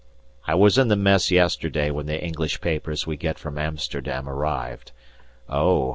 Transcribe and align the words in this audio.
I 0.47 0.55
was 0.55 0.79
in 0.79 0.87
the 0.87 0.95
Mess 0.95 1.29
yesterday 1.29 1.91
when 1.91 2.07
the 2.07 2.19
English 2.19 2.59
papers 2.59 3.05
we 3.05 3.17
get 3.17 3.37
from 3.37 3.59
Amsterdam 3.59 4.27
arrived. 4.27 4.93
Oh! 5.47 5.89